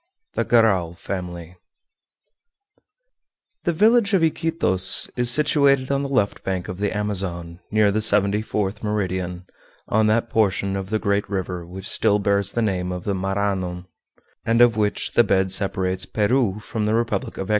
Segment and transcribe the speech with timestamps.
[0.33, 1.57] THE GARRAL FAMILY
[3.65, 8.01] The village of Iquitos is situated on the left bank of the Amazon, near the
[8.01, 9.45] seventy fourth meridian,
[9.87, 13.85] on that portion of the great river which still bears the name of the Marânon,
[14.43, 17.49] and of which the bed separates Peru from the republic of Ecuador.